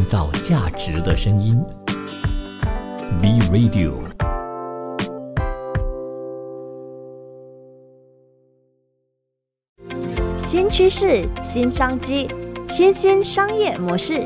[0.00, 1.62] 创造价值的声音。
[3.20, 3.92] B Radio。
[10.38, 12.28] 新趋势、新商机、
[12.68, 14.22] 新兴商业模式。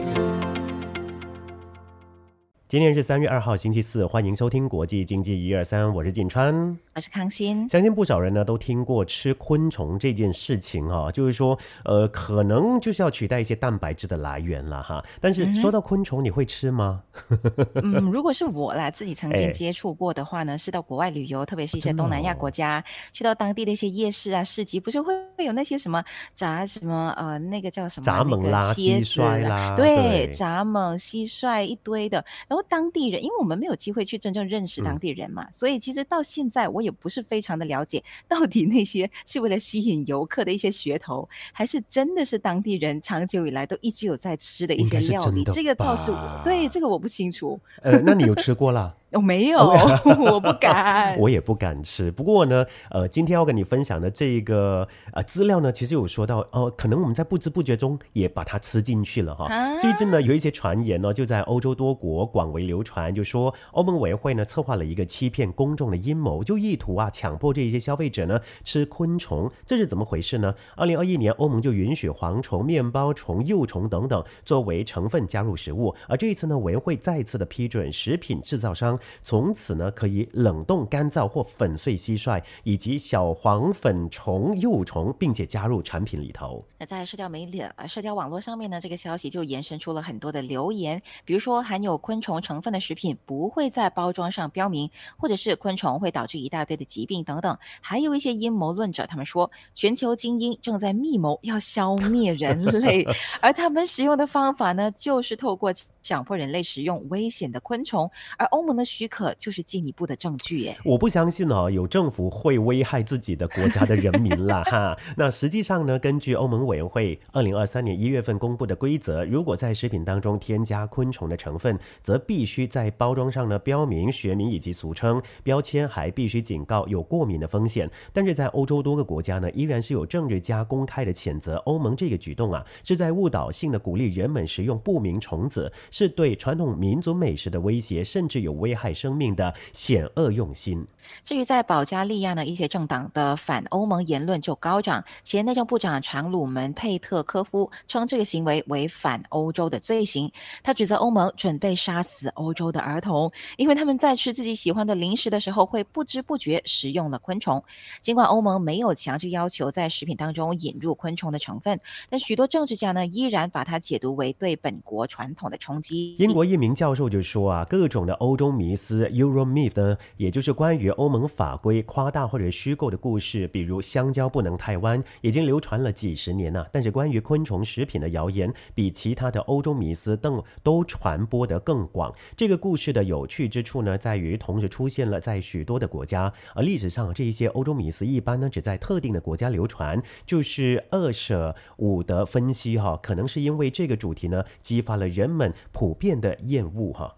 [2.67, 7.69] 今天是三月二号，星期四，欢迎收听国际经济一二三，我是锦川，我是康欣。
[7.69, 15.05] 相信不少人呢都听过吃昆虫这件事情哈，就是说，呃，可能就是要取代一些蛋白质的来源了哈。
[15.21, 17.03] 但是说到昆虫，你会吃吗？
[17.85, 32.65] 嗯，如果是我啦，自己曾经接触过的话呢，是到国外旅游，特别是一些东南亚国家，去到当地的一些夜市啊、市集，不是会会有那些什么炸什么呃，那个叫什么炸蜢啦、蟋蟀啦，对，炸蜢、蟋蟀一堆的，然后。
[32.75, 45.45] 当地人，因为我们没有机会去真正认识当地人嘛，所以其实到现在我也不是非常的了解，到底那些是为了吸引游客的一些噱头，还是真的是当地人长久以来都一直有在吃的一些料理？
[45.53, 47.61] 这个倒是我对这个我不清楚。
[47.83, 48.97] 呃，那你有吃过了？
[49.15, 52.11] 我没有，我不敢， 我也不敢吃。
[52.11, 59.49] 不过呢，呃，今天要跟你分享的这个呃资料呢，其实有说到，哦，可能我们在不知不觉中也把它吃进去了哈。
[59.79, 69.51] 最近呢，有一些传言呢，就在欧洲多国广为流传，就说欧盟委员会呢策划了一个欺骗公众的阴谋，就意图啊强迫这一些消费者呢吃昆虫。
[69.65, 70.53] 这是怎么回事呢？
[70.77, 78.99] 二零二一年，欧盟就允许蝗虫、面包虫、幼虫等等作为成分加入食物，而这一次呢，委员会再次的批准食品制造商。
[79.23, 86.65] 从此呢，可以冷冻、干燥或粉碎蟋蟀以及小黄粉虫幼虫，并且加入产品里头。
[86.79, 97.57] 那在社交媒体、呃社交网络上面呢，这个消息就延伸出了很多的留言，比如说含有昆虫成分的食品不会在包装上标明，或者是昆虫会导致一大堆的疾病等等。
[97.81, 103.07] 还有一些阴谋论者，他们说全球精英正在密谋要消灭人类，
[103.41, 105.73] 而他们使用的方法呢，就是透过
[106.05, 108.85] 强迫人类食用危险的昆虫，而欧盟的。
[108.85, 110.77] 许可就是进一步的证据耶！
[110.85, 114.95] 我不相信哦，有政府会危害自己的国家的人民啦 哈。
[115.17, 127.91] 那实际上呢，根据欧盟委员会二零二三年一月份公布的规则，如果在食品当中添加昆虫的成分，则必须在包装上呢标明学名以及俗称，标签还必须警告有过敏的风险。
[128.13, 138.93] 但是在欧洲多个国家呢，依然是有政治家公开的谴责欧盟这个举动啊，是在误导性的鼓励人们食用不明虫子，是对传统民族美食的威胁，甚至有危害。
[138.93, 140.85] 生命的险恶用心。
[141.23, 145.05] 至于在保加利亚呢，一些政党的反欧盟言论就高涨。
[145.23, 150.31] 前内政部长常鲁门佩特科夫称这个行为为反欧洲的罪行。
[150.63, 157.63] 他指责欧盟准备杀死欧洲的儿童，因为他们在吃自己喜欢的零食的时候会不知不觉食用了昆虫。
[158.01, 161.79] 尽管欧盟没有强制要求在食品当中引入昆虫的成分，
[162.09, 166.17] 但许多政治家呢依然把它解读为对本国传统的冲击。
[166.19, 176.69] 英国一名教授就说啊，各种的欧洲迷思 （Euro myth） 呢，也就是关于欧盟法规夸大或者虚构的故事，比如香蕉不能太弯，已经流传了几十年了。
[176.73, 182.13] 但是关于昆虫食品的谣言，比其他的欧洲迷思等都传播得更广。
[182.37, 190.03] 这个故事的有趣之处呢，在于同时出现了在许多的国家，而历史上这一些欧洲迷思一般呢只在特定的国家流传。
[190.25, 197.15] 就是二舍五的分析哈，可能是因为这个主题呢，激发了人们普遍的厌恶哈。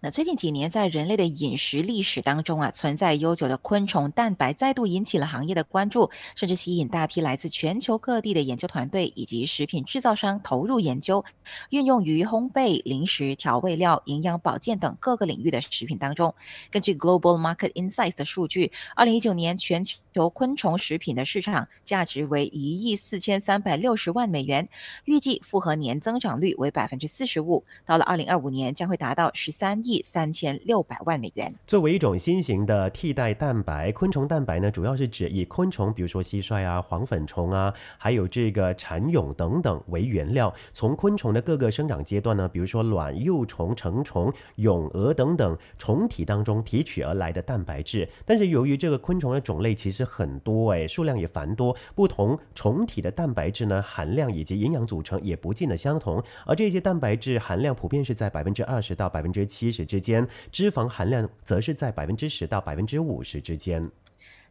[0.00, 11.24] 那最近几年，在人类的饮食历史当中啊，存在悠久的昆虫蛋白再度引起了行业的关注，甚至吸引大批来自全球各地的研究团队以及食品制造商投入研究，
[11.70, 16.32] 运用于烘焙、零食、调味料、营养保健等各个领域的食品当中。
[16.70, 24.68] 根据 Global Market Insights 的数据，二零一九年全球昆虫食品的市场价值为一亿四千三百六十万美元，
[25.06, 29.82] 预计复合年增长率为百分之四十五，到了二零二五年将会达到十三。
[29.87, 31.54] 亿亿三千六百万美元。
[31.66, 48.06] 作为一种新型的替代蛋白，昆虫蛋白呢，主要是指以昆虫，比如说蟋蟀啊、黄粉虫啊，还有这个蚕蛹等等为原料，从昆虫的各个生长阶段呢，比如说卵、幼虫、成虫、蛹、蛾等等虫体当中提取而来的蛋白质。
[48.26, 59.77] 但是由于这个昆虫的种类其实很多，哎，数量也繁多，不同虫体的蛋白质呢含量以及营养组成也不尽的相同，而这些蛋白质含量普遍是在百分之二十到百分之七十。
[59.84, 63.90] 之间，脂肪含量则是在百分之十到百分之五十之间。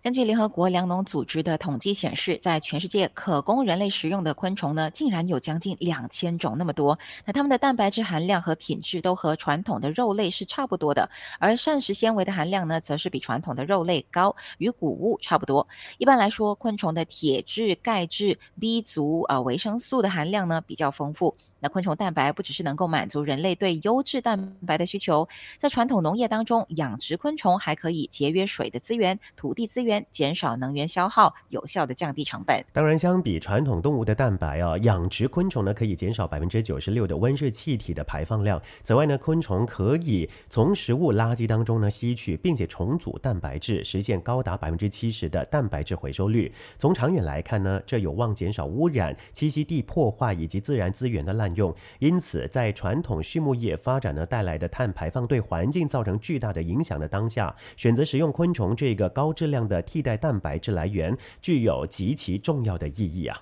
[0.07, 6.97] 根据联合国粮农组织的统计显示，在全世界可供人类食用的昆虫呢，竟然有将近两千种那么多。
[7.25, 11.09] 那它们的蛋白质含量和品质都和传统的肉类是差不多的，
[11.39, 15.67] 而膳食纤维的含量呢，则是比传统的肉类高，与谷物差不多。
[15.97, 21.35] 一般来说，昆虫的铁质、钙质、B 族啊维生素的含量呢比较丰富。
[21.59, 25.27] 那昆虫蛋白不只是能够满足人类对优质蛋白的需求，
[25.57, 32.63] 在传统农业当中，养殖昆虫还可以节约水的资源、土地资源，减少能源消耗，有效的降低成本。
[32.73, 38.61] 当然，相比传统动物的蛋白啊，养殖昆虫呢可以减少百分之九十六的温室气体的排放量。
[38.83, 46.53] 此外呢，昆虫可以从食物垃圾当中呢吸取，并且重组蛋白质，实现高达百分之七十的蛋白质回收率。
[46.77, 51.73] 从长远来看呢，这有望减少污染、栖息地破坏以及自然资源的滥用。
[51.99, 63.41] 因此，在传统畜牧业发展呢带来的碳排放对环境造成巨大的影响的当下，选择使用昆虫这个高质量的替代蛋白质来源，具有极其重要的意义啊。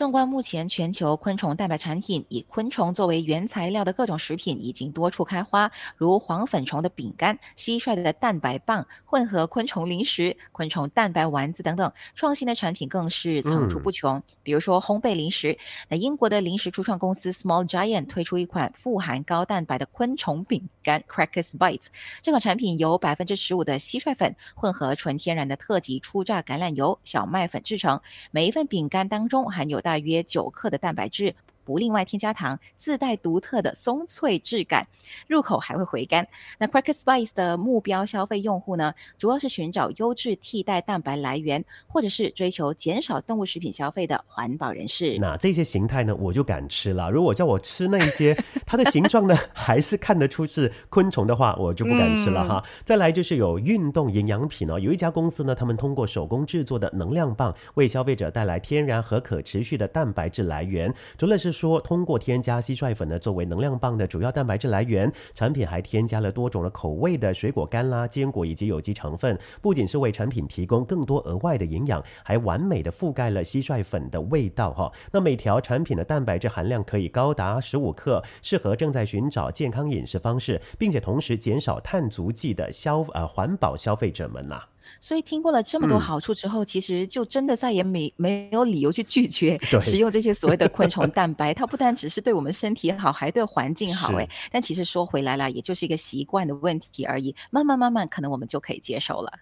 [0.00, 14.22] 纵观目前全球昆虫蛋白产品，以昆虫作为原材料的各种食品已经多处开花，如黄粉虫的饼干、蟋蟀的蛋白棒、混合昆虫零食、昆虫蛋白丸子等等，创新的产品更是层出不穷。
[14.42, 15.58] 比如说烘焙零食，
[15.90, 21.88] 那英国的零食初创公司 Small Giant 推出一款富含高蛋白的昆虫饼干 Crackers Bites，
[22.22, 28.00] 这款产品由百分之十五的蟋蟀粉混合纯天然的特级初榨橄榄油、小麦粉制成，
[28.30, 31.34] 每一份饼干当中含有大大约九克的蛋白质。
[31.64, 34.86] 不另外添加糖，自带独特的松脆质感，
[35.26, 36.26] 入口还会回甘。
[36.58, 45.18] 那 Cracker Spice 的目标消费用户呢，主要是寻找优质替代蛋白来源，或者是追求减少动物食品消费的环保人士。
[45.18, 47.10] 那这些形态呢，我就敢吃了。
[47.10, 48.36] 如果叫我吃那一些，
[48.66, 52.64] 它的形状呢， 还是看得出是昆虫的话，我就不敢吃了哈。
[52.84, 60.92] 再来就是有运动营养品哦，有一家公司呢，他们通过手工制作的能量棒，为消费者带来天然和可持续的蛋白质来源。
[61.18, 74.92] 除了是说通过添加蟋蟀粉呢作为能量棒的主要蛋白质来源，产品还添加了多种的口味的水果干啦、坚果以及有机成分，不仅是为产品提供更多额外的营养，还完美的覆盖了蟋蟀粉的味道哈。
[75.12, 84.62] 那每条产品的蛋白质含量可以高达十五克，适合正在寻找健康饮食方式，并且同时减少碳足迹的消呃环保消费者们呐。
[84.98, 91.52] 所以听过了这么多好处之后，其实就真的再也没没有理由去拒绝食用这些所谓的昆虫 蛋白。
[91.52, 94.28] 它不单只是对我们身体好，还对环境好哎。
[94.50, 97.34] 但其实说回来了，也就是一个习惯的问题而已。
[97.50, 99.32] 慢慢慢慢，可能我们就可以接受了。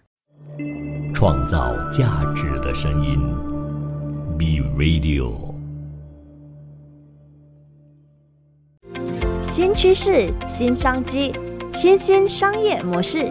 [1.13, 3.17] 创造价值的声音
[4.37, 5.53] ，B Radio。
[9.43, 11.33] 新趋势，新商机，
[11.73, 13.27] 新兴商业模式。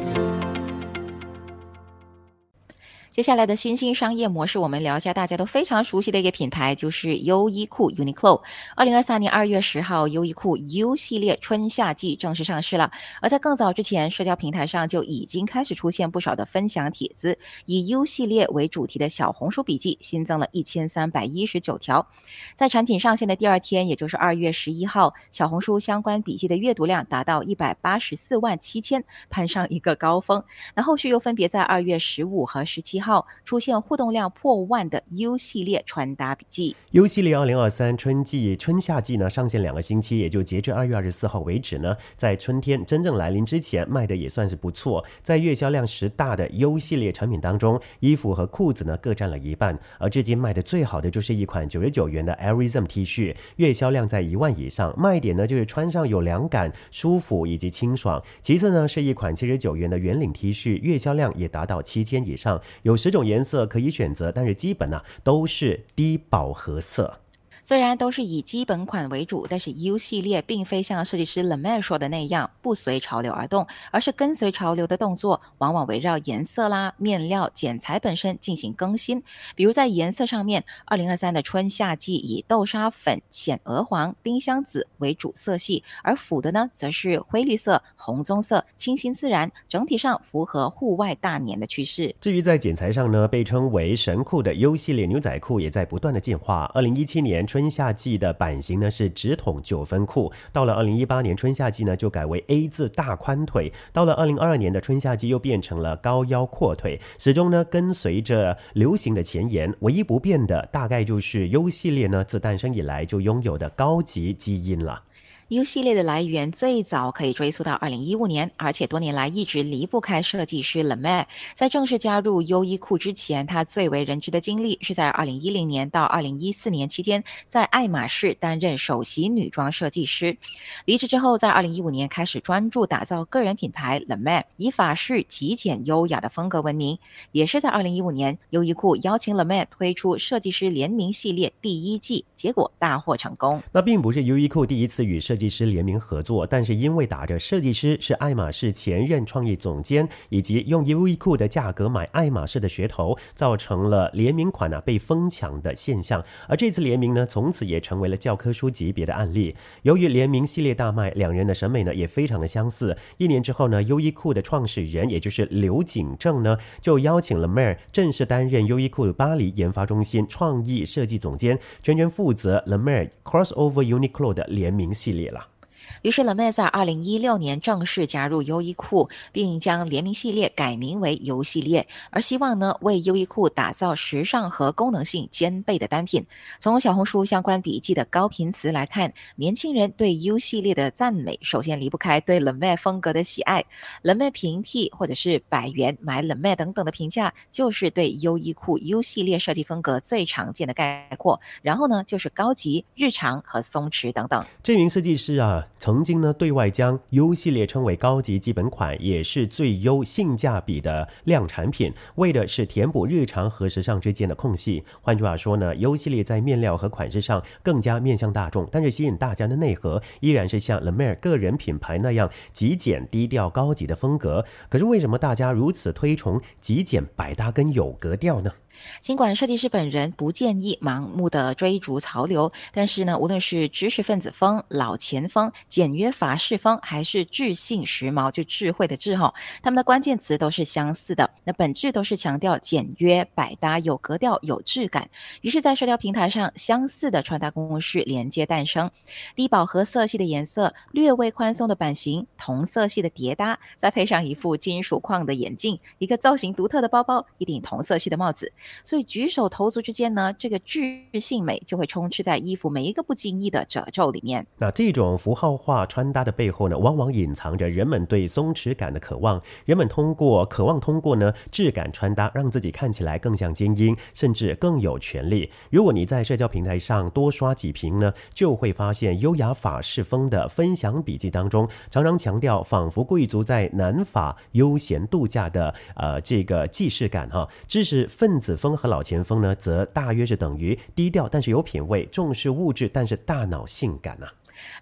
[3.18, 8.40] 接下来的新兴商业模式，我们聊一下大家都非常熟悉的一个品牌，就是优衣库 （Uniqlo）。
[8.76, 12.92] 二零二三年二月十号，优衣库 U 系列春夏季正式上市了。
[13.20, 17.36] 而在更早之前，社交平台上就已经开始出现不少的分享帖子，
[17.66, 22.06] 以 U 系列为主题的小红书笔记新增了一千三百一十九条。
[22.54, 30.40] 在产品上线的第二天，也就是二月十一号，小红书相关笔记的阅读量达到一百八十四万七千，攀上一个高峰。
[30.76, 33.07] 那后续又分别在二月十五和十七号。
[33.08, 36.76] 号出现互动量破万的 U 系列穿搭笔记。
[36.92, 45.02] U 系列二零二三春季春夏季呢上线两个星期，也就截至二月二十四号为止呢，在春天真正来临之前卖的也算是不错。
[45.22, 49.78] 在月销量十大的 U 系列产品当中，衣服和裤子呢各占了一半。
[49.98, 54.94] 而至今卖的最好的就是一款九十九元的 Airism T 恤，月销量在一万以上。
[54.98, 58.22] 卖点呢就是穿上有凉感、舒服以及清爽。
[58.42, 62.60] 其次呢是一款七十九元的圆领 T 恤，月销量也达到七千以上。
[62.82, 67.20] 有十种颜色可以选择，但是基本呢都是低饱和色。
[67.68, 79.22] 虽然都是以基本款为主，但是 U 系列并非像设计师 l e m a n 说的那样不随潮流而动，而是跟随潮流的动作，往往围绕颜色啦、面料、剪裁本身进行更新。
[79.54, 92.16] 比如在颜色上面，二零二三的春夏季以豆沙粉、浅鹅黄、丁香紫为主色系，而辅的呢则是灰绿色、红棕色，清新自然，整体上符合户外大年的趋势。
[92.18, 96.64] 至于在剪裁上呢，被称为神裤的 U 系列牛仔裤也在不断的进化。
[96.72, 115.02] 二零一七年春春夏季的版型呢是直筒九分裤，到了二零一八年春夏季呢就改为 A 字大宽腿，到了二零二二年的春夏季又变成了高腰阔腿，始终呢跟随着流行的前沿，唯一不变的大概就是 U 系列呢自诞生以来就拥有的高级基因了。
[115.50, 130.36] U 系列的来源最早可以追溯到二零一五年，而且多年来一直离不开设计师 l e m a 在正式加入优衣库之前，他最为人知的经历是在二零一零年到二零一四年期间，在爱马仕担任首席女装设计师。
[130.84, 136.98] 离职之后，在二零一五年开始专注打造个人品牌 l e m a 以法式极简优雅的风格闻名。
[137.32, 143.62] 也是在二零一五年，优衣库邀请 l e m a 推出设计师联名系列第一季，结果大获成功。
[143.72, 156.20] 那并不是优衣库第一次与设设计师联名合作，但是因为打着设计师是爱马仕前任创意总监，以及用优衣库的价格买爱马仕的噱头，造成了联名款呢被疯抢的现象。
[156.48, 159.54] 而这次联名呢，从此也成为了教科书级别的案例。
[159.82, 162.96] 由于联名系列大卖，两人的审美呢也非常的相似。
[163.18, 175.57] 一年之后呢，优衣库的创始人也就是刘景正呢，就邀请了 m a r 正式担任优衣库巴黎研发中心创意设计总监，全权负责 Le m a r Crossover Uniqlo 的联名系列了。
[176.02, 186.24] 于是 l e m a 在二零一六年正式加入优衣库，并将联名系列改名为 U 系列，而希望呢为优衣库打造时尚和功能性兼备的单品。
[186.58, 193.64] 从小红书相关笔记的高频词来看，年轻人对 U 系列的赞美，首先离不开对 l e m a 风格的喜爱。
[194.02, 201.40] l e m a 平替或者是百元买 l e m a 等等的评价，就是对优衣库 U 系列设计风格最常见的概括。
[201.62, 204.44] 然后呢，就是高级、日常和松弛等等。
[204.62, 205.66] 这名设计师啊。
[205.78, 214.84] 曾经呢，对外将 U 系列称为高级基本款，也是最优性价比的量产品，为的是填补日常和时尚之间的空隙。
[215.00, 224.44] 换句话说呢，U 系列在面料和款式上更加面向大众，但是吸引大家的内核依然是像 Le m a r 个人品牌那样极简、低调、高级的风格。
[224.68, 228.52] 可是为什么大家如此推崇极简、百搭跟有格调呢？
[229.00, 239.32] 尽管设计师本人不建议盲目的追逐潮流，但是呢，无论是知识分子风、老钱风、简约法式风，还是智性时髦，就智慧的智哈，
[239.62, 241.30] 他们的关键词都是相似的。
[241.44, 245.08] 那本质都是强调简约、百搭、有格调、有质感。
[245.40, 248.90] 于是，在社交平台上，相似的穿搭公式连接诞生：
[249.34, 258.52] 低饱和色系的颜色，略微宽松的版型，同色系的叠搭，再配上一副金属框的眼镜，一个造型独特的包包，一顶同色系的帽子。
[258.84, 264.46] 所以举手投足之间呢，这个智性美就会充斥在衣服每一个不经意的褶皱里面。
[264.58, 269.40] 那这种符号化穿搭的背后呢，往往隐藏着人们对松弛感的渴望。
[269.64, 275.50] 人们通过渴望通过呢质感穿搭，让自己看起来更像精英，甚至更有权利。
[275.70, 288.57] 如果你在社交平台上多刷几屏呢，就会发现优雅法式风的分享笔记当中，常常强调仿佛贵族在南法悠闲度假的呃这个既视感哈，知识分子。
[288.58, 294.26] 风和老前锋呢，则大约是等于低调，但是有品味，重视物质，但是大脑性感呐。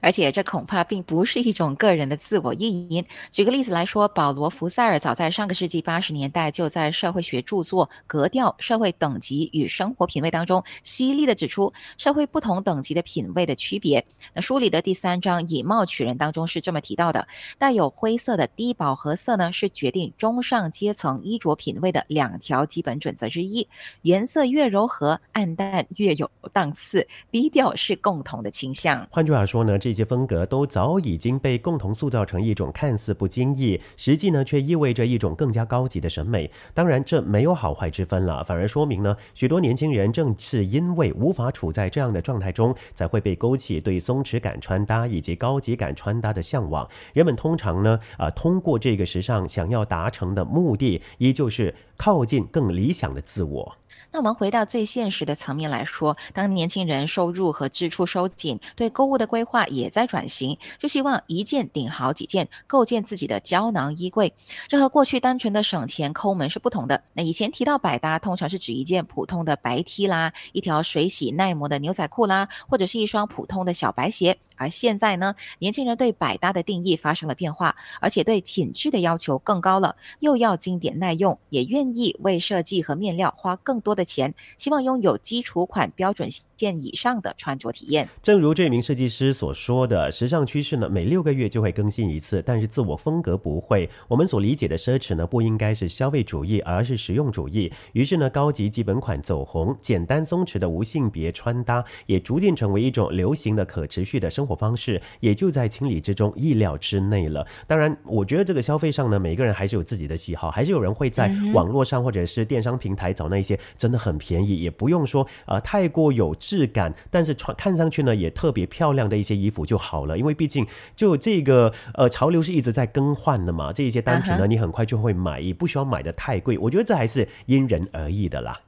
[0.01, 3.05] 而且这恐怕并不是一种个人的自我意淫。
[3.31, 14.05] 举个例子来说，保罗·福塞尔早在上个世纪八十年代就在社会学著作《格调、社会等级与生活品味》当中犀利的指出社会不同等级的品味的区别。
[14.33, 17.29] 那书里的第三章以貌取人当中是这么提到的：
[17.59, 23.69] 带有灰色的低饱和色呢，是决定中上阶层衣着品味的两条基本准则之一。
[24.03, 29.07] 颜色越柔和，暗淡越有档次，低调是共同的倾向。
[29.11, 29.66] 换句话说。
[29.67, 36.51] 呢，这些风格都早已经被共同塑造成一种看似不经意，实际呢却意味着一种更加高级的审美。
[36.73, 46.89] 当然，这没有好坏之分了，反而说明呢，许多年轻人正是因为无法处在这样的状态中，才会被勾起对松弛感穿搭以及高级感穿搭的向往。
[47.13, 53.77] 人们通常呢，啊，通过这个时尚想要达成的目的，依旧是靠近更理想的自我。
[54.17, 64.33] 那我们回到最现实的层面来说，当年轻人收入和支出收紧，对购物的规划也在转型，就希望一件顶好几件，构建自己的胶囊衣柜。
[64.69, 67.03] 这和过去单纯的省钱抠门是不同的。
[67.13, 74.39] 那以前提到百搭，通常是指一件普通的白 T 啦，一条水洗耐磨的牛仔裤啦，或者是一双普通的小白鞋。
[74.57, 88.09] 而现在呢，年轻人对百搭的定义发生了变化，而且对品质的要求更高了，又要经典耐用，也愿意为设计和面料花更多的钱，希望拥有基础款标准件以上的穿着体验。
[88.23, 93.89] 正如这名设计师所说的，时尚趋势呢，每六个月就会更新一次，但是自我风格不会。
[94.09, 97.71] 我们所理解的奢侈呢，不应该是消费主义，而是实用主义。
[97.93, 104.46] 于是呢，高级基本款走红，简单松弛的无性别穿搭也逐渐成为一种流行的可持续的生。
[104.47, 107.45] 生活方式也就在情理之中、意料之内了。
[107.67, 120.17] 当然，我觉得这个消费上呢，每个人还是有自己的喜好，还是有人会在网络上或者是电商平台找那一些真的很便宜，也不用说呃太过有质感，但是穿看上去呢也特别漂亮的一些衣服就好了。
[120.17, 126.57] 因为毕竟就这个呃潮流是一直在更换的嘛，这一些单品呢你很快就会买，也不需要买的太贵。
[126.59, 128.61] 我觉得这还是因人而异的啦。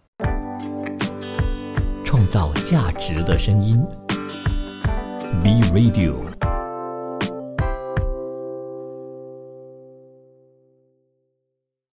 [2.04, 3.78] 创造价值的声音
[5.42, 6.47] ，B Radio。